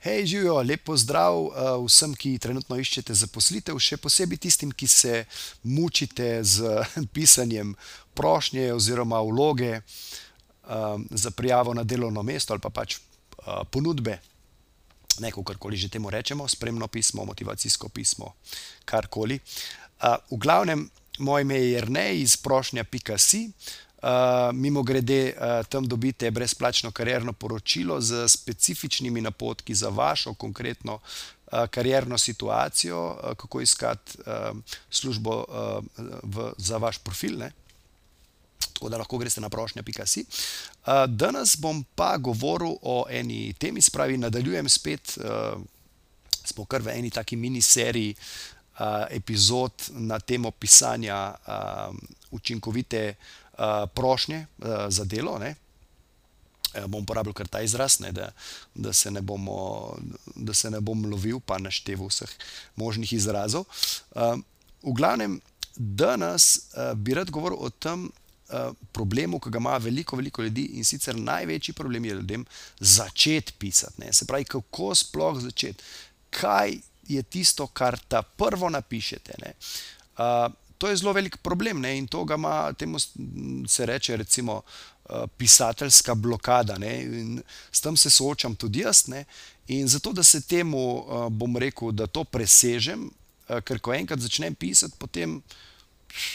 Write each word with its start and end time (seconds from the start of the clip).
Hej, 0.00 0.26
živijo, 0.26 0.62
lepo 0.62 0.96
zdrav 0.96 1.36
uh, 1.36 1.52
vsem, 1.84 2.14
ki 2.16 2.38
trenutno 2.40 2.78
iščete 2.80 3.12
zaposlitev, 3.12 3.76
še 3.76 3.98
posebej 4.00 4.38
tistim, 4.40 4.70
ki 4.72 4.86
se 4.88 5.18
mučite 5.68 6.38
z 6.40 6.80
pisanjem 7.14 7.74
prošnje 8.16 8.70
oziroma 8.72 9.20
vloge 9.20 9.74
um, 9.76 11.04
za 11.10 11.30
prijavo 11.36 11.74
na 11.76 11.84
delovno 11.84 12.22
mesto 12.24 12.56
ali 12.56 12.64
pa 12.64 12.72
pač 12.72 12.96
uh, 12.96 13.60
ponudbe, 13.68 14.16
neko 15.20 15.44
karkoli 15.44 15.76
že 15.76 15.92
temu 15.92 16.08
rečemo, 16.08 16.48
spremno 16.48 16.88
pismo, 16.88 17.28
motivacijsko 17.28 17.92
pismo, 17.92 18.32
karkoli. 18.88 19.36
V 20.30 20.36
glavnem, 20.40 20.86
moje 21.18 21.44
ime 21.44 21.60
je 21.60 21.72
Jrnej 21.76 22.22
iz 22.22 22.36
prošnja.si. 22.40 23.50
Uh, 24.02 24.08
mimo 24.56 24.82
grede, 24.82 25.36
uh, 25.36 25.66
tam 25.66 25.84
dobite 25.88 26.30
brezplačno 26.30 26.90
karjerno 26.90 27.32
poročilo 27.32 28.00
z 28.00 28.28
specifičnimi 28.28 29.20
napotki 29.20 29.74
za 29.74 29.88
vašo 29.88 30.34
konkretno 30.34 30.94
uh, 30.94 31.66
karjerno 31.70 32.18
situacijo, 32.18 33.06
uh, 33.06 33.36
kako 33.36 33.60
iskati 33.60 34.18
uh, 34.18 34.56
službo 34.90 35.44
uh, 35.48 35.84
v, 36.22 36.52
za 36.56 36.76
vaš 36.76 36.98
profil. 36.98 37.38
Ne? 37.38 37.52
Tako 38.72 38.88
da 38.88 38.96
lahko 38.96 39.18
greste 39.18 39.40
na 39.40 39.48
prošnja.si. 39.48 40.24
Uh, 40.24 41.04
danes 41.06 41.56
bom 41.58 41.84
pa 41.94 42.16
govoril 42.16 42.76
o 42.82 43.04
eni 43.10 43.52
temi, 43.52 43.80
spravi, 43.80 44.16
nadaljujem 44.18 44.68
spet, 44.68 45.18
uh, 45.18 45.60
smo 46.44 46.64
kar 46.64 46.80
v 46.82 46.96
eni 46.96 47.10
taki 47.10 47.36
miniseriji 47.36 48.14
uh, 48.16 48.86
epizod 49.10 49.72
na 49.90 50.20
temo 50.20 50.50
pisanja 50.50 51.34
uh, 51.46 51.94
učinkovite 52.30 53.08
uh, 53.08 53.39
prošnje 53.94 54.46
uh, 54.58 54.66
za 54.88 55.04
delo. 55.04 55.38
Ne? 55.38 55.54
Bom 56.86 57.02
uporabil 57.02 57.32
kar 57.34 57.48
ta 57.48 57.60
izraz, 57.66 57.98
ne, 58.00 58.12
da, 58.12 58.30
da, 58.74 58.92
se 58.92 59.10
ne 59.10 59.20
bomo, 59.20 59.96
da 60.36 60.54
se 60.54 60.70
ne 60.70 60.80
bom 60.80 61.02
lovil, 61.10 61.40
pa 61.42 61.58
našteval 61.58 62.06
vseh 62.06 62.30
možnih 62.78 63.12
izrazov. 63.12 63.64
V 64.14 64.92
glavnem, 64.94 65.40
danes 65.74 66.70
bi 66.94 67.16
rad 67.18 67.30
govoril 67.34 67.58
o 67.58 67.72
tem 67.74 68.06
problemu, 68.92 69.40
ki 69.42 69.50
ga 69.50 69.58
ima 69.58 69.76
veliko, 69.82 70.16
veliko 70.16 70.46
ljudi 70.46 70.68
in 70.78 70.86
sicer 70.86 71.18
največji 71.18 71.74
problem 71.74 72.04
je 72.04 72.14
ljudem 72.14 72.46
začeti 72.78 73.52
pisati. 73.58 74.00
Ne. 74.04 74.12
Se 74.12 74.26
pravi, 74.26 74.44
kako 74.44 74.94
sploh 74.94 75.42
začeti, 75.42 75.82
kaj 76.30 76.78
je 77.08 77.22
tisto, 77.22 77.66
kar 77.66 77.98
ta 77.98 78.22
prvo 78.22 78.70
napišete. 78.70 79.54
Uh, 80.18 80.52
to 80.80 80.88
je 80.88 80.96
zelo 80.96 81.12
velik 81.12 81.36
problem 81.36 81.80
ne? 81.80 81.98
in 81.98 82.06
to 82.08 82.24
ga 82.24 82.34
ima, 82.34 82.72
temu 82.72 82.98
se 83.68 83.86
reče, 83.86 84.16
recimo, 84.16 84.62
uh, 85.04 85.26
pisateljska 85.36 86.14
blokada. 86.14 86.78
Ne? 86.78 87.02
In 87.02 87.42
s 87.72 87.80
tem 87.80 87.96
se 87.96 88.10
soočam 88.10 88.56
tudi 88.56 88.80
jaz. 88.80 89.06
Ne? 89.06 89.24
In 89.68 89.88
zato, 89.88 90.12
da 90.12 90.22
se 90.22 90.40
temu, 90.40 90.80
uh, 90.96 91.28
bom 91.28 91.56
rekel, 91.56 91.92
da 91.92 92.06
to 92.06 92.24
presežem, 92.24 93.10
uh, 93.48 93.60
ker 93.60 93.78
ko 93.78 93.92
enkrat 93.94 94.24
začnem 94.24 94.54
pisati, 94.54 94.96
potem. 94.98 95.42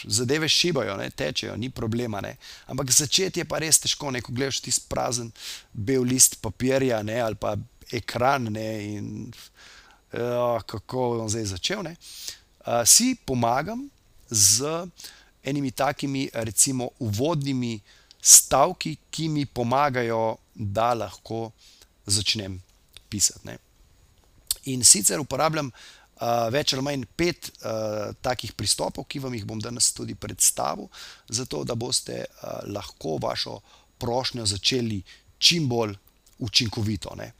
Zadeve 0.08 0.48
šibajo, 0.48 0.94
ne, 0.96 1.10
tečejo, 1.12 1.52
ni 1.60 1.68
problema. 1.70 2.22
Ne. 2.24 2.36
Ampak 2.72 2.90
začeti 2.96 3.42
je 3.42 3.44
pa 3.44 3.58
res 3.60 3.76
težko, 3.82 4.08
ne, 4.08 4.22
ko 4.24 4.32
gledaš 4.32 4.62
ti 4.64 4.72
prazen 4.88 5.28
bel 5.72 6.00
list 6.00 6.38
papirja 6.40 7.02
ne, 7.04 7.18
ali 7.20 7.36
pa 7.36 7.52
ekran. 7.92 8.48
Ne, 8.54 8.70
in, 8.94 9.10
uh, 10.14 10.62
kako 10.64 11.10
bom 11.18 11.28
zdaj 11.28 11.50
začel? 11.52 11.90
Uh, 11.90 12.80
si 12.88 13.12
pomagam, 13.28 13.84
z 14.30 14.86
enimi 15.46 15.70
takimi, 15.70 16.28
recimo, 16.32 16.90
uvodnimi 16.98 17.80
stavki, 18.20 18.96
ki 19.10 19.28
mi 19.28 19.46
pomagajo, 19.46 20.36
da 20.54 20.94
lahko 20.94 21.50
začnem 22.06 22.62
pisati. 23.08 23.46
Ne. 23.46 23.58
In 24.72 24.82
sicer 24.84 25.20
uporabljam 25.20 25.70
uh, 25.70 26.48
več 26.50 26.74
ali 26.74 26.82
manj 26.82 27.04
pet 27.16 27.50
uh, 27.60 28.10
takih 28.24 28.56
pristopov, 28.58 29.06
ki 29.06 29.22
vam 29.22 29.34
jih 29.36 29.46
bom 29.46 29.60
danes 29.62 29.92
tudi 29.94 30.16
predstavil, 30.18 30.88
zato 31.28 31.62
da 31.64 31.76
boste 31.78 32.24
uh, 32.24 32.64
lahko 32.72 33.18
vašo 33.22 33.60
prošnjo 33.98 34.46
začeli 34.46 35.02
čim 35.38 35.68
bolj 35.68 35.94
učinkovito. 36.38 37.14
Ne. 37.16 37.32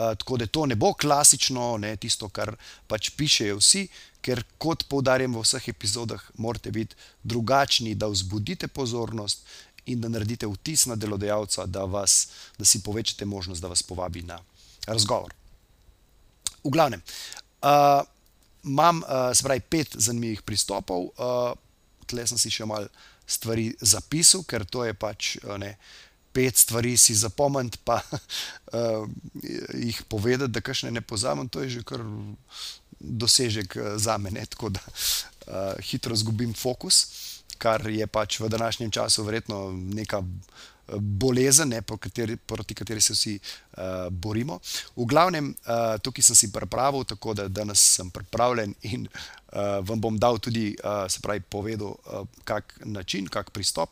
Uh, 0.00 0.14
tako 0.16 0.38
da 0.40 0.46
to 0.46 0.64
ne 0.66 0.76
bo 0.80 0.94
klasično, 0.96 1.76
ne, 1.76 1.92
tisto, 2.00 2.28
kar 2.32 2.54
pač 2.88 3.10
pišejo 3.18 3.58
vsi, 3.58 3.82
ker, 4.24 4.40
kot 4.56 4.86
poudarjam 4.88 5.34
v 5.36 5.42
vseh 5.44 5.66
epizodah, 5.68 6.22
morate 6.40 6.72
biti 6.72 6.96
drugačni, 7.22 7.92
da 7.94 8.08
vzbudite 8.08 8.68
pozornost 8.68 9.44
in 9.92 10.00
da 10.00 10.08
naredite 10.08 10.48
vtis 10.48 10.86
na 10.86 10.96
delodajalca, 10.96 11.66
da, 11.66 11.84
vas, 11.84 12.28
da 12.58 12.64
si 12.64 12.82
povečate 12.82 13.28
možnost, 13.28 13.60
da 13.60 13.68
vas 13.68 13.82
povabi 13.82 14.22
na 14.22 14.38
razgovor. 14.86 15.34
V 16.64 16.72
glavnem, 16.72 17.02
uh, 17.60 18.00
imam 18.64 19.02
uh, 19.04 19.36
pravi, 19.42 19.60
pet 19.60 19.96
zanimivih 20.00 20.42
pristopov, 20.42 21.10
uh, 21.16 21.52
tle 22.06 22.26
sem 22.26 22.40
si 22.40 22.52
še 22.52 22.64
malo 22.64 22.88
stvari 23.30 23.70
zapisal, 23.80 24.44
ker 24.48 24.64
to 24.64 24.84
je 24.84 24.94
pač 24.94 25.36
ne. 25.60 25.76
Pet 26.32 26.56
stvari 26.56 26.96
si 26.96 27.14
zapomniti, 27.14 27.78
pa 27.84 28.00
uh, 28.02 29.08
jih 29.86 30.02
povedati, 30.08 30.52
da 30.52 30.60
kašne 30.60 30.90
ne 30.90 31.00
pozamem, 31.00 31.48
to 31.48 31.62
je 31.62 31.68
že 31.78 31.82
kar 31.82 32.04
dosežek 33.00 33.76
eh, 33.76 33.98
za 33.98 34.18
me, 34.18 34.30
ne? 34.30 34.46
tako 34.46 34.68
da 34.68 34.80
uh, 34.84 35.80
hitro 35.80 36.14
izgubim 36.14 36.54
fokus, 36.54 37.06
kar 37.58 37.86
je 37.90 38.06
pač 38.06 38.40
v 38.40 38.48
današnjem 38.48 38.90
času 38.90 39.24
verjetno 39.24 39.72
neka 39.72 40.22
bolezen, 40.98 41.68
ne? 41.68 41.82
kateri, 41.82 42.36
proti 42.36 42.74
kateri 42.74 43.00
se 43.00 43.12
vsi 43.12 43.38
uh, 43.38 44.08
borimo. 44.10 44.58
V 44.96 45.06
glavnem, 45.06 45.54
uh, 45.66 45.98
tukaj 46.02 46.22
sem 46.22 46.36
si 46.36 46.52
pripravil, 46.52 47.04
tako 47.04 47.34
da 47.34 47.48
danes 47.48 47.82
sem 47.96 48.10
pripravljen 48.10 48.74
in 48.82 49.06
uh, 49.06 49.80
vam 49.86 50.00
bom 50.00 50.18
dal 50.18 50.38
tudi, 50.38 50.74
uh, 50.84 51.06
se 51.08 51.20
pravi, 51.20 51.40
povedal, 51.40 51.94
uh, 51.94 52.26
kak 52.44 52.80
način, 52.84 53.28
kak 53.28 53.50
pristop. 53.50 53.90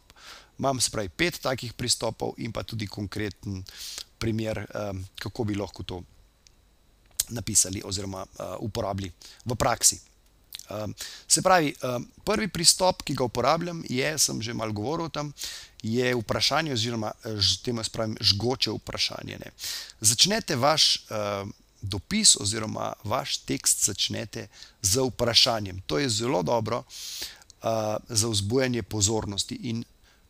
Imam 0.58 0.78
pravi 0.92 1.08
pet 1.08 1.40
takih 1.40 1.72
pristopov 1.72 2.34
in 2.38 2.52
pa 2.52 2.62
tudi 2.62 2.86
konkreten 2.86 3.62
primer, 4.18 4.66
um, 4.74 5.04
kako 5.18 5.44
bi 5.44 5.54
lahko 5.54 5.82
to 5.82 6.02
napisali 7.28 7.82
oziroma 7.84 8.24
uh, 8.24 8.56
uporabili 8.58 9.12
v 9.44 9.54
praksi. 9.54 10.00
Um, 10.68 10.94
se 11.28 11.42
pravi, 11.42 11.72
prvi 12.24 12.48
pristop, 12.48 13.02
ki 13.02 13.14
ga 13.14 13.24
uporabljam, 13.24 13.84
je, 13.88 14.18
sem 14.18 14.42
že 14.42 14.54
malo 14.54 14.72
govoril 14.72 15.06
o 15.06 15.12
tem, 15.12 15.32
je 15.82 16.12
vprašanje, 16.16 16.72
oziroma 16.72 17.12
temu 17.64 17.84
spravim 17.84 18.16
žgoče 18.20 18.74
vprašanje. 18.76 19.38
Ne. 19.38 19.52
Začnete 20.00 20.56
vaš 20.56 21.06
dopis, 21.80 22.36
oziroma 22.40 22.92
vaš 23.04 23.38
tekst, 23.48 23.84
začnete 23.84 24.48
z 24.82 25.06
vprašanjem. 25.08 25.80
To 25.86 25.98
je 25.98 26.08
zelo 26.08 26.42
dobro 26.42 26.82
za 28.08 28.28
vzbujanje 28.28 28.82
pozornosti 28.82 29.54
in 29.62 29.84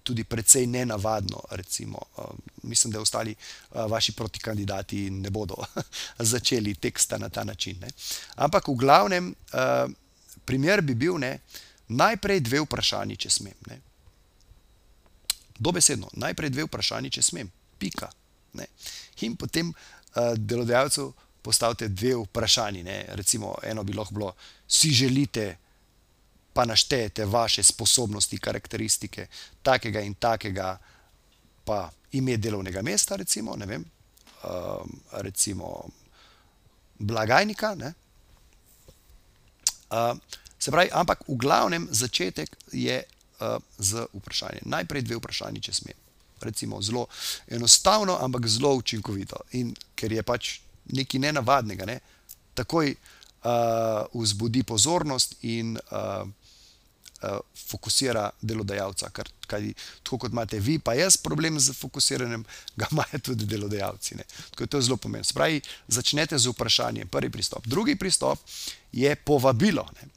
tudi 0.09 0.25
precej 0.25 0.67
nenavadno. 0.67 1.43
Recimo, 1.51 2.01
uh, 2.17 2.25
mislim, 2.63 2.93
da 2.93 3.01
ostali 3.01 3.35
uh, 3.35 3.85
vaši 3.91 4.13
protikandidati 4.13 5.11
ne 5.11 5.31
bodo 5.31 5.57
začeli 6.33 6.75
teksta 6.75 7.19
na 7.19 7.29
ta 7.29 7.45
način. 7.45 7.77
Ne. 7.81 7.89
Ampak 8.37 8.69
v 8.69 8.75
glavnem, 8.75 9.35
uh, 9.53 9.91
primer 10.45 10.83
bi 10.83 10.95
bil 10.95 11.19
ne, 11.21 11.39
najprej 11.89 12.41
dve 12.41 12.65
vprašanji, 12.65 13.17
če 13.17 13.31
smem. 13.31 13.61
Ne. 13.69 13.81
Dobesedno, 15.59 16.09
najprej 16.13 16.55
dve 16.57 16.65
vprašanji, 16.65 17.13
če 17.19 17.23
smem, 17.23 17.53
pika. 17.79 18.09
Ne. 18.57 18.67
In 19.29 19.37
potem 19.37 19.69
uh, 19.69 20.33
delodajalcu 20.37 21.13
postavite 21.43 21.89
dve 21.89 22.17
vprašanji. 22.25 22.83
Ne. 22.83 23.03
Recimo, 23.21 23.57
eno 23.63 23.85
bi 23.85 23.93
lahko 23.93 24.15
bilo, 24.15 24.33
si 24.69 24.91
želite 24.91 25.57
pa 26.59 26.67
naštejete 26.67 27.23
vaše 27.25 27.63
sposobnosti, 27.63 28.39
karakteristike, 28.39 29.27
takega 29.63 30.01
in 30.03 30.15
takega, 30.19 30.75
pa 31.65 31.91
ime 32.19 32.35
delovnega 32.37 32.83
mesta, 32.83 33.17
recimo, 33.17 33.55
vem, 33.55 33.85
uh, 34.43 34.83
recimo 35.23 35.87
blagajnika. 36.99 37.77
Uh, 37.79 37.93
se 40.59 40.71
pravi, 40.75 40.91
ampak 40.93 41.23
v 41.29 41.37
glavnem 41.39 41.89
začetek 41.91 42.51
je 42.73 43.05
uh, 43.07 43.09
z 43.79 44.07
vprašanjem. 44.19 44.67
Najprej 44.67 45.03
dve 45.07 45.17
vprašanji, 45.23 45.61
če 45.63 45.73
smem. 45.73 45.95
Recimo 46.43 46.83
zelo 46.83 47.07
enostavno, 47.47 48.19
ampak 48.19 48.51
zelo 48.51 48.75
učinkovito. 48.75 49.37
In 49.63 49.71
ker 49.95 50.11
je 50.13 50.23
pač 50.27 50.59
nekaj 50.91 51.21
nenavadnega, 51.23 51.87
ne? 51.87 52.01
takoj 52.59 52.91
uh, 52.91 52.99
vzbudi 54.11 54.67
pozornost 54.67 55.39
in 55.47 55.79
uh, 55.79 56.27
fokusira 57.69 58.31
delodajalca. 58.41 59.11
Ker, 59.15 59.31
kaj, 59.47 59.73
tako 60.03 60.19
kot 60.25 60.33
imate 60.33 60.61
vi, 60.61 60.79
pa 60.79 60.95
jaz 60.95 61.17
problem 61.17 61.59
z 61.61 61.75
fokusiranjem, 61.77 62.45
ga 62.77 62.89
imajo 62.93 63.23
tudi 63.31 63.47
delodajalci. 63.47 64.19
Ne. 64.19 64.27
Tako 64.51 64.65
je 64.65 64.75
to 64.75 64.81
zelo 64.81 64.97
pomembno. 64.97 65.25
Spravi, 65.25 65.61
začnete 65.89 66.39
z 66.39 66.53
vprašanjem, 66.53 67.09
prvi 67.09 67.31
pristop. 67.31 67.67
Drugi 67.67 67.97
pristop 67.97 68.39
je 68.93 69.15
povabilo. 69.17 69.87
Ne. 70.01 70.09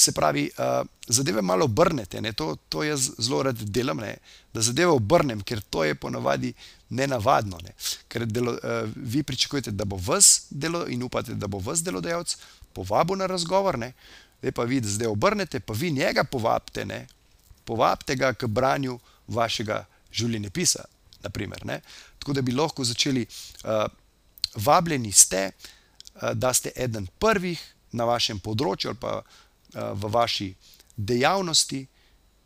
Se 0.00 0.12
pravi, 0.16 0.50
uh, 0.56 0.86
zadeve 1.06 1.42
malo 1.42 1.64
obrnete, 1.64 2.22
to, 2.32 2.56
to 2.68 2.82
jaz 2.84 3.10
zelo 3.18 3.42
rad 3.42 3.56
delam, 3.56 3.98
ne? 4.00 4.14
da 4.54 4.62
zadeve 4.64 4.88
obrnem, 4.88 5.42
ker 5.44 5.60
to 5.60 5.84
je 5.84 5.94
ponavadi 5.94 6.54
nenavadno. 6.88 7.58
Ne? 7.62 7.74
Ker 8.08 8.24
delo, 8.26 8.52
uh, 8.52 8.88
vi 8.96 9.22
pričakujete, 9.22 9.70
da 9.70 9.84
bo 9.84 10.00
vas 10.00 10.46
delo 10.50 10.86
in 10.88 11.02
upate, 11.02 11.34
da 11.34 11.46
bo 11.46 11.58
vas 11.58 11.84
delodajalec 11.84 12.36
povabil 12.72 13.16
na 13.16 13.26
razgovor, 13.26 13.78
zdaj 14.40 14.52
pa 14.52 14.64
vi 14.64 14.80
zdaj 14.84 15.08
obrnete, 15.08 15.60
pa 15.60 15.72
vi 15.72 15.90
njega 15.90 16.24
povabite, 16.24 16.84
ne? 16.84 17.06
povabite 17.64 18.16
ga 18.16 18.32
k 18.32 18.46
branju 18.46 18.98
vašega 19.28 19.84
življenjepisa. 20.12 20.84
Naprimer, 21.22 21.64
Tako 22.18 22.32
da 22.32 22.42
bi 22.42 22.52
lahko 22.52 22.84
začeli, 22.84 23.26
uh, 23.64 23.84
vabljeni 24.54 25.12
ste, 25.12 25.50
uh, 25.52 26.32
da 26.32 26.52
ste 26.54 26.72
eden 26.76 27.06
prvih 27.18 27.60
na 27.92 28.04
vašem 28.04 28.40
področju 28.40 28.90
ali 28.90 28.98
pa 29.00 29.20
uh, 29.20 29.92
v 29.92 30.10
vaši 30.10 30.48
dejavnosti, 30.96 31.86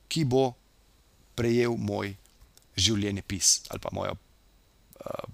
ki 0.08 0.24
bo 0.24 0.52
prejel 1.34 1.76
moj 1.78 2.14
življenjepis 2.76 3.70
ali 3.70 3.80
pa 3.80 3.90
mojo 3.92 4.14
uh, 4.14 5.30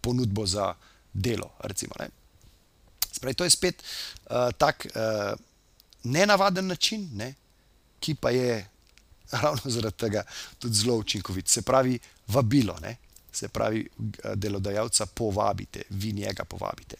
ponudbo 0.00 0.46
za 0.46 0.74
delo. 1.12 1.50
Recimo, 1.64 1.96
Spravi, 3.12 3.34
to 3.34 3.44
je 3.44 3.50
spet 3.50 3.82
uh, 3.82 4.50
tak 4.58 4.86
uh, 4.86 5.38
nenavaden 6.02 6.66
način, 6.66 7.08
ne, 7.14 7.34
ki 8.00 8.14
pa 8.14 8.30
je 8.30 8.68
ravno 9.42 9.60
zaradi 9.64 9.96
tega 9.96 10.22
tudi 10.58 10.74
zelo 10.74 10.96
učinkovit. 10.96 11.48
Se 11.48 11.62
pravi, 11.62 11.98
vabilo, 12.28 12.78
ne, 12.82 12.96
se 13.32 13.48
pravi, 13.48 13.88
delodajalca 14.34 15.06
povabite, 15.06 15.82
vi 15.90 16.12
njega 16.12 16.44
povabite. 16.44 16.96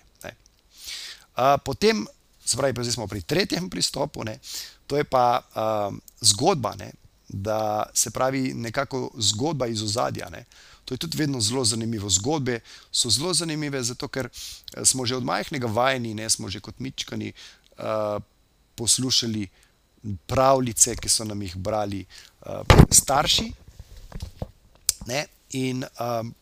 Uh, 1.38 1.54
potem, 1.64 2.06
spravi, 2.44 2.74
pa 2.74 2.82
zdaj 2.82 2.92
smo 2.92 3.06
pri 3.06 3.20
tretjem 3.22 3.70
pristopu, 3.70 4.24
ne, 4.24 4.38
to 4.86 4.96
je 4.96 5.04
pa 5.04 5.38
uh, 5.38 5.94
zgodba, 6.20 6.74
ne, 6.74 6.90
da 7.28 7.86
se 7.94 8.10
pravi, 8.10 8.54
nekako 8.54 9.10
zgodba 9.18 9.66
iz 9.66 9.82
ozadja. 9.82 10.28
Ne. 10.30 10.44
To 10.88 10.94
je 10.94 10.98
tudi 10.98 11.18
vedno 11.18 11.40
zelo 11.40 11.64
zanimivo. 11.64 12.08
Zgodbe 12.08 12.60
so 12.90 13.10
zelo 13.10 13.34
zanimive, 13.34 13.82
zato 13.84 14.08
ker 14.08 14.30
eh, 14.32 14.84
smo 14.84 15.04
že 15.06 15.16
od 15.20 15.24
majhnega 15.24 15.68
vajeni, 15.68 16.14
ne 16.14 16.30
smo 16.30 16.48
že 16.48 16.64
kot 16.64 16.80
mičkani 16.80 17.32
uh, 17.32 18.22
poslušali 18.74 19.48
pravljice, 20.26 20.96
ki 20.96 21.08
so 21.08 21.24
nam 21.28 21.42
jih 21.42 21.56
brali 21.56 22.06
uh, 22.06 22.64
starši. 22.90 23.52
Ne? 25.06 25.26
In 25.60 25.84
um, 25.84 26.32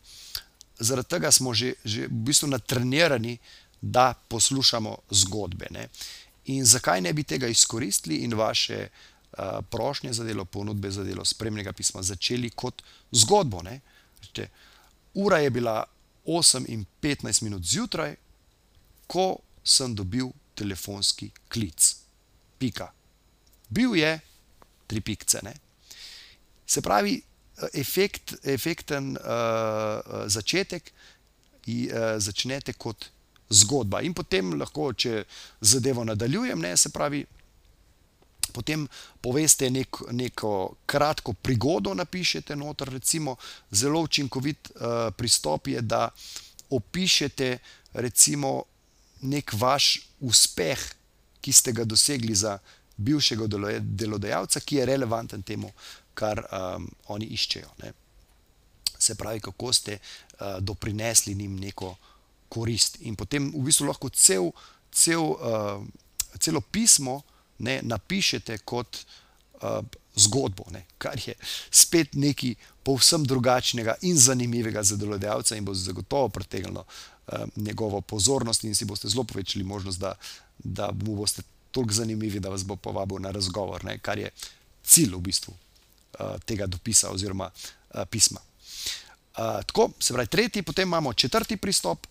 zaradi 0.79 1.09
tega 1.09 1.31
smo 1.31 1.53
že, 1.53 1.73
že 1.83 2.07
v 2.07 2.23
bistvu 2.31 2.47
natrenirani, 2.47 3.37
da 3.81 4.13
poslušamo 4.13 4.95
zgodbe. 5.11 5.67
Ne? 5.71 5.89
In 6.55 6.65
zakaj 6.65 7.01
ne 7.01 7.13
bi 7.13 7.23
tega 7.23 7.47
izkoristili 7.47 8.23
in 8.23 8.33
vaše 8.33 8.87
uh, 8.87 9.59
prošnje 9.69 10.13
za 10.13 10.23
delo, 10.23 10.45
ponudbe 10.45 10.91
za 10.91 11.03
delo, 11.03 11.25
spremnega 11.25 11.73
pisma 11.73 12.01
začeli 12.01 12.49
kot 12.49 12.81
zgodbo? 13.11 13.61
Ne? 13.61 13.81
Rečete, 14.19 14.49
ura 15.13 15.39
je 15.39 15.49
bila 15.49 15.83
8 16.25 16.65
in 16.67 16.85
15 17.01 17.43
minut 17.43 17.63
zjutraj, 17.63 18.15
ko 19.07 19.37
sem 19.63 19.95
dobil 19.95 20.29
telefonski 20.55 21.31
klic. 21.47 21.95
Pika. 22.57 22.91
Bil 23.69 23.95
je 23.95 24.19
tri 24.87 25.01
pikce. 25.01 25.39
Ne? 25.43 25.53
Se 26.65 26.81
pravi, 26.81 27.21
efekt, 27.73 28.33
efekten 28.43 29.15
uh, 29.17 30.25
začetek 30.27 30.91
uh, 30.91 32.17
začnete 32.17 32.73
kot 32.73 33.09
zgodba. 33.49 34.01
In 34.03 34.13
potem 34.13 34.53
lahko, 34.59 34.91
če 34.93 35.23
zadevo 35.61 36.03
nadaljujem, 36.07 36.59
ne, 36.59 36.73
se 36.77 36.91
pravi, 36.91 37.23
potem 38.57 38.87
poveste 39.21 39.69
nek, 39.69 40.01
neko 40.17 40.51
kratko 40.89 41.33
prigodo, 41.33 41.93
napišete 41.93 42.57
noter. 42.57 42.89
Recimo, 42.97 43.35
zelo 43.71 44.01
učinkovit 44.07 44.71
uh, 44.73 45.13
pristop 45.17 45.69
je, 45.69 45.81
da 45.81 46.07
opišete 46.73 47.57
recimo, 47.93 48.63
nek 49.21 49.53
vaš 49.53 49.99
uspeh, 50.19 50.81
ki 51.41 51.53
ste 51.53 51.71
ga 51.71 51.85
dosegli 51.85 52.35
za 52.35 52.57
bivšega 52.97 53.47
delodajalca, 53.81 54.59
ki 54.59 54.81
je 54.81 54.89
relevanten 54.89 55.45
temu, 55.45 55.69
kar 56.17 56.41
um, 56.41 56.89
oni 57.13 57.29
iščejo. 57.37 57.69
Ne. 57.83 57.93
Se 58.97 59.15
pravi, 59.15 59.39
kako 59.45 59.73
ste 59.73 59.99
uh, 59.99 60.57
doprinesli 60.59 61.35
njim 61.35 61.59
neko 61.61 61.93
korist. 62.49 62.97
In 63.05 63.15
potem 63.15 63.51
v 63.53 63.63
bistvu 63.69 63.87
lahko 63.87 64.09
cel, 64.09 64.49
cel, 64.91 65.21
uh, 65.21 65.83
celo 66.41 66.61
pismo 66.61 67.21
ne, 67.59 67.79
napišete 67.83 68.57
kot 68.57 68.97
uh, 69.61 69.79
zgodbo, 70.15 70.65
ne, 70.71 70.85
kar 70.97 71.19
je 71.25 71.33
spet 71.71 72.15
nekaj 72.15 72.55
povsem 72.83 73.23
drugačnega 73.23 73.95
in 74.01 74.17
zanimivega 74.17 74.83
za 74.83 74.95
delodajalca, 74.95 75.55
in 75.55 75.65
bo 75.65 75.73
zagotovo 75.73 76.29
pritegnilo 76.29 76.85
uh, 76.85 77.39
njegovo 77.55 78.01
pozornost, 78.01 78.63
in 78.63 78.75
si 78.75 78.85
boste 78.85 79.09
zelo 79.09 79.23
povečali 79.23 79.63
možnost, 79.63 79.99
da, 79.99 80.15
da 80.57 80.91
mu 80.91 81.15
boste 81.15 81.41
toliko 81.71 81.93
zanimivi, 81.93 82.39
da 82.39 82.49
vas 82.49 82.65
bo 82.65 82.75
povabil 82.75 83.19
na 83.19 83.31
razgovor, 83.31 83.85
ne, 83.85 83.99
kar 83.99 84.19
je 84.19 84.31
cilj 84.83 85.15
v 85.15 85.21
bistvu 85.21 85.53
uh, 85.53 86.39
tega 86.45 86.65
dopisa 86.65 87.11
oziroma 87.11 87.51
uh, 87.51 88.01
pisma. 88.09 88.39
Uh, 89.37 89.61
tako, 89.65 89.91
se 89.99 90.13
pravi, 90.13 90.27
tretji, 90.27 90.61
potem 90.61 90.89
imamo 90.89 91.13
četrti 91.13 91.57
pristop, 91.57 92.07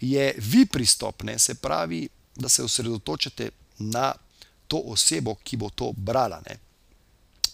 je 0.00 0.34
vi 0.38 0.66
pristop, 0.66 1.22
ne, 1.22 1.38
se 1.38 1.54
pravi, 1.54 2.08
da 2.36 2.48
se 2.48 2.64
osredotočate 2.64 3.50
na 3.78 4.12
to 4.72 4.80
osebo, 4.94 5.36
ki 5.44 5.58
bo 5.60 5.68
to 5.70 5.92
brala. 5.92 6.40
Ne. 6.48 6.56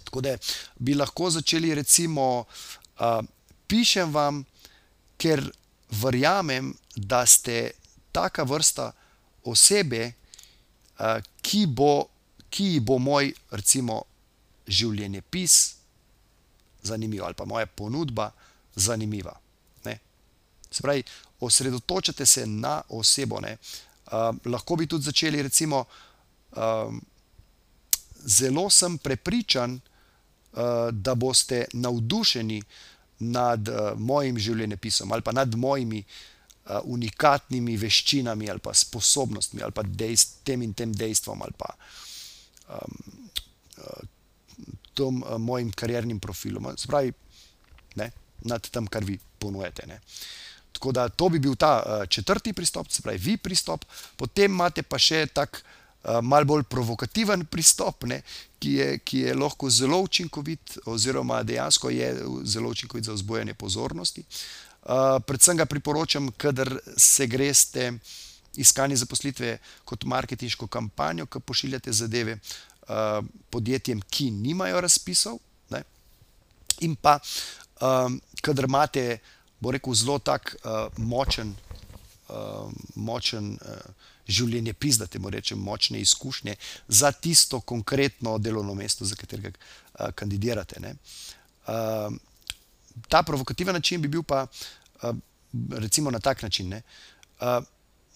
Tako 0.04 0.22
da 0.22 0.36
bi 0.78 0.94
lahko 0.94 1.30
začeli, 1.34 1.74
recimo, 1.74 2.44
uh, 3.00 3.18
pišem 3.66 4.14
vam, 4.14 4.44
ker 5.18 5.42
verjamem, 5.90 6.70
da 6.94 7.24
ste 7.26 7.72
taka 8.14 8.46
vrsta 8.46 8.92
osebe, 9.50 10.12
uh, 11.00 11.18
ki, 11.42 11.66
bo, 11.66 12.06
ki 12.50 12.78
bo 12.80 13.00
moj, 13.02 13.32
recimo, 13.50 14.04
življenjepis 14.68 15.58
zanimiv 16.84 17.24
ali 17.24 17.34
pa 17.34 17.46
moja 17.48 17.66
ponudba 17.66 18.30
zanimiva. 18.76 19.32
Ne. 19.84 19.98
Se 20.70 20.84
pravi, 20.84 21.02
osredotočate 21.40 22.26
se 22.26 22.46
na 22.46 22.82
osebo. 22.88 23.40
Uh, 23.42 24.36
lahko 24.44 24.76
bi 24.76 24.86
tudi 24.86 25.08
začeli, 25.10 25.42
recimo, 25.42 25.84
um, 26.58 27.00
zelo 28.24 28.70
sem 28.70 28.98
prepričan, 28.98 29.80
uh, 30.52 30.60
da 30.92 31.14
boste 31.14 31.64
navdušeni 31.72 32.62
nad 33.18 33.68
uh, 33.68 33.92
mojim 33.96 34.38
življenjepisom 34.38 35.12
ali 35.12 35.22
pa 35.22 35.32
nad 35.32 35.54
mojimi 35.54 36.02
uh, 36.02 36.80
unikatnimi 36.84 37.76
veščinami 37.76 38.50
ali 38.50 38.62
pa 38.62 38.74
sposobnostmi 38.74 39.62
ali 39.62 39.74
pa 39.74 39.82
dejst, 39.82 40.40
tem 40.44 40.62
in 40.62 40.74
tem 40.74 40.92
dejstvom 40.92 41.42
ali 41.42 41.56
pa 41.58 41.72
um, 42.68 42.98
uh, 43.78 44.04
tom 44.94 45.22
uh, 45.22 45.38
mojim 45.38 45.70
kariernim 45.72 46.20
profilom. 46.20 46.72
Spravi, 46.76 47.12
ne, 47.96 48.10
nad 48.50 48.70
tem, 48.70 48.86
kar 48.86 49.04
vi 49.06 49.18
ponujete. 49.38 49.86
Ne. 49.86 50.00
Tako 50.74 50.92
da 50.92 51.08
to 51.08 51.28
bi 51.28 51.38
bil 51.38 51.54
ta 51.54 51.72
uh, 51.78 52.06
četrti 52.06 52.52
pristop, 52.52 52.90
se 52.90 53.02
pravi, 53.02 53.18
vi 53.18 53.36
pristop, 53.36 53.84
potem 54.16 54.50
imate 54.50 54.82
pa 54.82 54.98
še 54.98 55.26
tak 55.34 55.62
uh, 55.62 55.77
Eh, 56.08 56.22
malo 56.22 56.44
bolj 56.44 56.62
provokativen 56.62 57.44
pristop, 57.44 58.04
ne, 58.08 58.22
ki, 58.58 58.72
je, 58.72 58.86
ki 59.04 59.18
je 59.26 59.34
lahko 59.36 59.68
zelo 59.70 59.98
učinkovit, 60.00 60.78
oziroma 60.88 61.42
dejansko 61.42 61.90
je 61.90 62.08
zelo 62.44 62.70
učinkovit 62.70 63.04
za 63.04 63.12
vzbojanje 63.12 63.54
pozornosti. 63.54 64.24
Uh, 64.88 65.18
predvsem 65.26 65.56
ga 65.56 65.66
priporočam, 65.66 66.30
kadar 66.32 66.70
se 66.96 67.26
greste 67.26 67.92
iskanje 68.56 68.96
zaposlitve 68.96 69.58
kot 69.84 70.04
marketinško 70.04 70.66
kampanjo, 70.66 71.26
ki 71.26 71.40
pošiljate 71.40 71.92
zadeve 71.92 72.38
uh, 72.38 73.20
podjetjem, 73.50 74.00
ki 74.10 74.30
nimajo 74.30 74.80
razpisov. 74.80 75.36
Ne, 75.70 75.82
in 76.80 76.96
pa, 76.96 77.18
um, 77.82 78.20
kadar 78.40 78.64
imate, 78.64 79.18
bo 79.60 79.74
rekel, 79.76 79.94
zelo 79.94 80.18
tak 80.18 80.54
uh, 80.62 80.86
močen, 80.96 81.52
uh, 82.30 82.70
močen 82.94 83.58
uh, 83.60 84.08
življenje 84.28 84.72
pis, 84.72 84.98
da 84.98 85.06
temu 85.06 85.30
rečem, 85.30 85.58
močne 85.58 86.00
izkušnje 86.00 86.56
za 86.88 87.12
tisto 87.12 87.60
konkretno 87.60 88.38
delovno 88.38 88.74
mesto, 88.74 89.04
za 89.04 89.16
katerega 89.16 89.50
uh, 89.50 90.10
kandidirate. 90.14 90.80
Uh, 90.84 92.14
ta 93.08 93.22
provokativen 93.22 93.74
način 93.74 94.02
bi 94.02 94.08
bil 94.08 94.22
pa 94.22 94.46
uh, 94.46 95.16
recimo 95.70 96.10
na 96.10 96.20
tak 96.20 96.42
način. 96.42 96.68
Ne, 96.68 96.82
uh, 97.40 97.64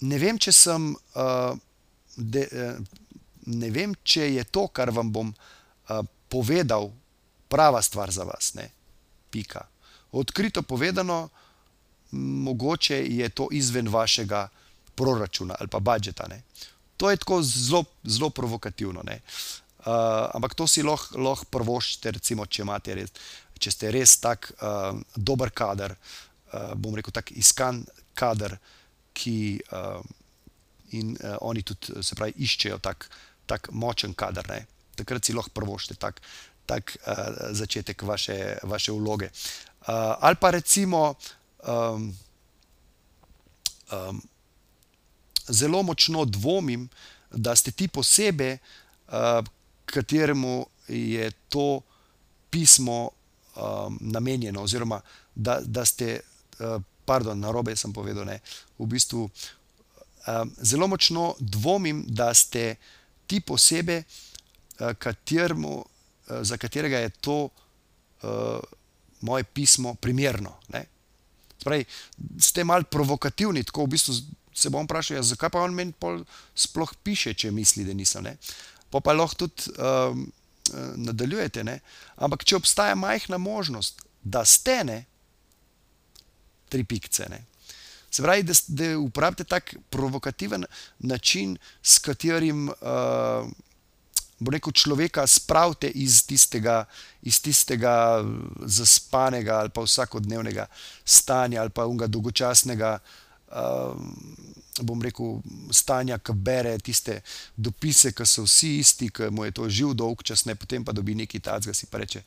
ne 0.00 0.18
vem, 0.18 0.38
če 0.38 0.52
sem. 0.52 0.94
Uh, 1.14 1.58
De, 2.12 2.42
ne 3.46 3.70
vem, 3.72 3.94
če 4.04 4.26
je 4.34 4.42
to, 4.44 4.66
kar 4.68 4.90
vam 4.92 5.08
bom 5.12 5.30
uh, 5.32 6.02
povedal 6.28 6.90
prava 7.48 7.82
stvar 7.82 8.10
za 8.12 8.24
vas. 8.24 8.54
Ne? 8.54 8.68
Pika. 9.30 9.64
Odkrito 10.12 10.62
povedano, 10.62 11.28
mogoče 12.12 13.00
je 13.00 13.28
to 13.28 13.48
izven 13.52 13.88
vašega 13.88 14.48
proračuna 14.94 15.56
ali 15.58 15.68
pa 15.68 15.80
budžeta. 15.80 16.28
Ne? 16.28 16.42
To 16.96 17.10
je 17.10 17.16
tako 17.16 17.42
zelo, 17.42 17.84
zelo 18.04 18.30
provokativno. 18.30 19.02
Uh, 19.02 20.30
ampak 20.34 20.54
to 20.54 20.66
si 20.70 20.82
lahko 20.82 21.18
loh 21.18 21.40
prvoščite, 21.50 22.12
recimo, 22.14 22.46
če, 22.46 22.62
res, 22.94 23.10
če 23.58 23.70
ste 23.70 23.90
res 23.90 24.14
tako 24.22 24.54
uh, 24.54 25.00
dober 25.16 25.50
kader, 25.50 25.96
uh, 25.96 26.74
bom 26.78 26.94
rekel, 26.94 27.10
tako 27.10 27.34
iskan 27.34 27.82
kader, 28.14 28.54
ki 29.12 29.58
uh, 29.72 29.98
in 30.94 31.16
uh, 31.18 31.36
oni 31.40 31.64
tudi 31.66 31.98
se 32.02 32.14
pravi, 32.14 32.36
iščejo 32.38 32.78
tako 32.78 33.10
tak 33.50 33.72
močen 33.74 34.14
kader. 34.14 34.46
Ne? 34.48 34.62
Takrat 34.96 35.26
si 35.26 35.34
lahko 35.34 35.50
prvoščite 35.58 35.98
tak, 35.98 36.22
tak, 36.70 36.94
uh, 37.02 37.50
začetek 37.50 38.06
vaše, 38.06 38.58
vaše 38.62 38.94
vloge. 38.94 39.32
Uh, 39.88 40.14
ali 40.22 40.38
pa 40.38 40.54
recimo. 40.54 41.16
Um, 41.66 42.12
um, 43.90 44.22
zelo 45.48 45.82
močno 45.82 46.24
dvomim, 46.24 46.88
da 47.30 47.56
ste 47.56 47.70
ti 47.70 47.88
posebej, 47.88 48.58
uh, 49.08 49.44
kateremu 49.84 50.66
je 50.88 51.30
to 51.48 51.80
pismo 52.50 53.08
um, 53.08 53.98
namenjeno, 54.00 54.62
oziroma 54.62 55.00
da, 55.34 55.60
da 55.64 55.84
ste, 55.84 56.20
uh, 56.58 56.82
pardon, 57.04 57.40
na 57.40 57.50
robe 57.50 57.76
sem 57.76 57.92
povedal, 57.92 58.24
ne, 58.24 58.40
v 58.78 58.86
bistvu 58.86 59.30
zelo 60.62 60.86
močno 60.86 61.34
dvomim, 61.40 62.04
da 62.06 62.34
ste 62.34 62.76
ti 63.26 63.40
posebej, 63.40 64.04
kateremu, 64.98 65.84
za 66.40 66.56
katerega 66.56 66.98
je 66.98 67.10
to 67.10 67.48
moje 69.20 69.44
pismo 69.44 69.94
primerno. 69.94 70.54
Ne. 70.68 70.84
Spravi, 71.58 71.84
ste 72.38 72.64
mal 72.64 72.84
provokativni, 72.84 73.64
tako 73.64 73.84
v 73.84 73.94
bistvu 73.96 74.14
se 74.54 74.70
bom 74.70 74.84
vprašal, 74.84 75.16
ja, 75.16 75.22
zakaj 75.22 75.50
pa 75.50 75.62
on 75.64 75.74
meni 75.74 75.92
sploh 76.54 76.94
piše, 77.02 77.34
če 77.34 77.50
misli, 77.50 77.84
da 77.84 77.94
nisem. 77.94 78.24
Ne? 78.24 78.36
Pa 78.90 79.00
pa 79.00 79.14
lahko 79.16 79.46
tudi 79.46 79.72
um, 79.78 80.26
nadaljujete. 80.96 81.64
Ne? 81.64 81.78
Ampak 82.16 82.44
če 82.44 82.58
obstaja 82.60 82.94
majhna 82.94 83.38
možnost, 83.38 84.02
da 84.22 84.44
ste 84.44 84.82
ne, 84.84 84.98
tri 86.68 86.84
pikce. 86.84 87.28
Ne? 87.32 87.42
Se 88.12 88.22
pravi, 88.22 88.44
da, 88.44 88.56
da 88.68 88.94
uporabite 89.00 89.44
tak 89.44 89.74
provokativen 89.90 90.64
način, 90.98 91.58
s 91.82 91.98
katerim. 91.98 92.68
Uh, 92.80 93.50
Bo 94.42 94.50
rekel 94.50 94.72
človeka, 94.74 95.22
spravite 95.30 95.86
iz 95.86 96.24
tistega, 96.26 96.80
iz 97.22 97.36
tistega 97.38 98.24
zaspanega 98.66 99.60
ali 99.60 99.70
pa 99.70 99.84
vsakodnevnega 99.86 100.64
stanja 101.04 101.60
ali 101.62 101.70
pa 101.70 101.84
unga 101.86 102.08
dolgočasnega 102.10 102.96
bom 104.80 105.02
rekel, 105.02 105.40
stanja, 105.74 106.18
ki 106.18 106.32
bere 106.32 106.72
tiste 106.80 107.18
dopise, 107.56 108.12
ki 108.16 108.26
so 108.26 108.46
vsi 108.46 108.78
isti, 108.80 109.10
ki 109.12 109.28
mu 109.34 109.44
je 109.44 109.54
to 109.58 109.68
živ 109.68 109.92
dolg 109.98 110.24
čas, 110.24 110.46
ne 110.48 110.56
potem 110.56 110.84
pa 110.84 110.94
dobi 110.96 111.16
neki 111.18 111.40
tac, 111.44 111.68
ki 111.68 111.76
si 111.76 111.88
pa 111.90 112.00
reče. 112.02 112.24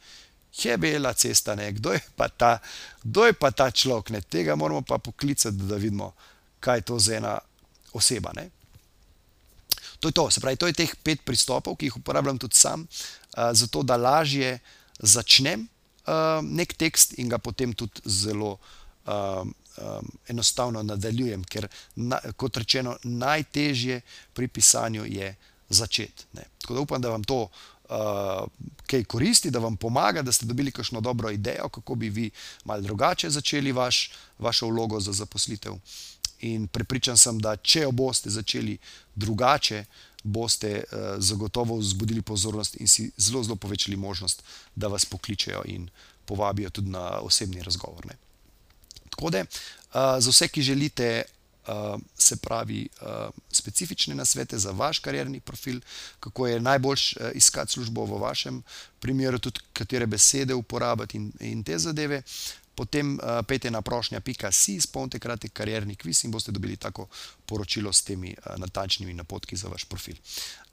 Je 0.56 0.78
bila 0.80 1.12
cesta, 1.14 1.56
ne? 1.56 1.72
kdo 1.76 1.92
je 1.92 2.02
pa 2.16 2.30
ta, 2.30 2.60
kdo 3.04 3.26
je 3.26 3.34
pa 3.34 3.52
ta 3.52 3.72
človek, 3.72 4.14
ne? 4.16 4.22
tega 4.22 4.56
moramo 4.56 4.86
pa 4.88 4.98
poklicati, 4.98 5.68
da 5.68 5.76
vidimo, 5.82 6.14
kaj 6.64 6.78
je 6.78 6.86
to 6.92 7.00
za 7.00 7.18
ena 7.18 7.34
oseba. 7.94 8.32
Ne? 8.36 8.50
To 10.00 10.08
je 10.08 10.16
to, 10.16 10.30
se 10.32 10.42
pravi, 10.42 10.56
to 10.58 10.68
je 10.68 10.78
teh 10.78 10.96
pet 11.04 11.26
pristopov, 11.26 11.76
ki 11.76 11.90
jih 11.90 11.98
uporabljam 11.98 12.38
tudi 12.40 12.56
sam, 12.56 12.86
uh, 12.86 13.52
zato 13.52 13.84
da 13.84 13.98
lažje 13.98 14.60
začnem 15.00 15.66
uh, 16.08 16.40
nek 16.46 16.76
tekst 16.78 17.18
in 17.20 17.30
ga 17.30 17.40
potem 17.42 17.74
tudi 17.74 18.06
zelo 18.06 18.56
uh, 18.56 19.44
um, 19.78 20.10
enostavno 20.28 20.84
nadaljujem, 20.84 21.44
ker, 21.44 21.68
na, 21.96 22.20
kot 22.38 22.58
rečeno, 22.58 22.98
najtežje 23.04 24.02
pri 24.34 24.48
pisanju 24.48 25.06
je 25.06 25.36
začeti. 25.70 26.26
Tako 26.62 26.74
da 26.74 26.80
upam, 26.80 27.02
da 27.02 27.10
vam 27.10 27.24
to 27.24 27.42
uh, 27.90 28.48
kaj 28.88 29.04
koristi, 29.04 29.52
da 29.52 29.60
vam 29.60 29.78
pomaga, 29.78 30.22
da 30.22 30.32
ste 30.32 30.46
dobili 30.46 30.72
kakšno 30.72 31.02
dobro 31.02 31.30
idejo, 31.32 31.70
kako 31.70 31.96
bi 31.96 32.10
vi 32.10 32.32
mal 32.64 32.82
drugače 32.82 33.30
začeli 33.30 33.72
vaš, 33.72 34.12
vašo 34.40 34.68
vlogo 34.68 35.00
za 35.00 35.12
zaposlitev. 35.12 35.74
In 36.40 36.68
prepričan 36.68 37.18
sem, 37.18 37.40
da 37.40 37.56
če 37.56 37.82
jo 37.82 37.92
boste 37.92 38.30
začeli 38.30 38.78
drugače, 39.16 39.86
boste 40.24 40.84
uh, 40.84 41.00
zagotovo 41.18 41.78
vzbudili 41.78 42.22
pozornost 42.22 42.76
in 42.76 42.88
si 42.88 43.12
zelo, 43.18 43.44
zelo 43.44 43.56
povečali 43.56 43.98
možnost, 43.98 44.44
da 44.76 44.88
vas 44.88 45.06
pokličejo 45.06 45.62
in 45.66 45.90
povabijo 46.26 46.70
tudi 46.70 46.90
na 46.90 47.20
osebni 47.20 47.62
razgovor. 47.64 48.06
Ne. 48.06 48.25
Tako 49.16 49.30
da, 49.30 49.42
uh, 49.42 49.46
za 50.20 50.30
vse, 50.30 50.48
ki 50.48 50.62
želite, 50.62 51.24
uh, 51.68 52.00
se 52.18 52.36
pravi, 52.36 52.90
uh, 53.02 53.08
specifične 53.52 54.16
nasvete 54.16 54.58
za 54.58 54.72
vaš 54.72 55.00
karjerni 55.00 55.40
profil, 55.40 55.80
kako 56.20 56.48
je 56.48 56.60
najboljš 56.60 57.16
iskati 57.34 57.72
službo 57.72 58.06
v 58.06 58.20
vašem 58.22 58.64
primeru, 59.00 59.40
tudi 59.40 59.60
katere 59.74 60.06
besede 60.06 60.54
uporabiti 60.54 61.18
in, 61.18 61.32
in 61.40 61.64
te 61.64 61.80
zadeve. 61.80 62.22
Potem 62.76 63.14
uh, 63.16 63.40
pejte 63.48 63.72
na 63.72 63.82
prošnja.si, 63.82 64.76
izpolnite 64.76 65.20
kratek 65.20 65.54
karjerni 65.54 65.96
kviz 65.96 66.26
in 66.26 66.32
boste 66.32 66.52
dobili 66.52 66.76
tako 66.78 67.08
poročilo 67.46 67.94
s 67.94 68.04
temi 68.04 68.36
uh, 68.36 68.58
natančnimi 68.60 69.14
napotki 69.14 69.56
za 69.56 69.68
vaš 69.68 69.86
profil. 69.86 70.16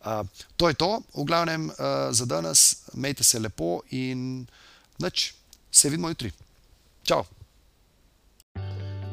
Uh, 0.00 0.26
to 0.56 0.68
je 0.68 0.74
to, 0.74 1.02
v 1.14 1.24
glavnem 1.24 1.70
uh, 1.70 1.76
za 2.10 2.24
danes, 2.24 2.82
imejte 2.94 3.24
se 3.24 3.38
lepo 3.38 3.80
in 3.90 4.46
noč, 4.98 5.32
se 5.70 5.88
vidimo 5.88 6.08
jutri. 6.08 6.32
Čau! 7.04 7.41